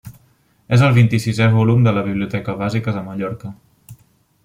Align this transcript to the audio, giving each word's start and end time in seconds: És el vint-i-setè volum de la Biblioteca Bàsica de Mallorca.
És 0.77 0.83
el 0.87 0.95
vint-i-setè 0.95 1.49
volum 1.57 1.85
de 1.89 1.95
la 1.99 2.05
Biblioteca 2.09 2.57
Bàsica 2.65 2.97
de 2.99 3.05
Mallorca. 3.11 3.57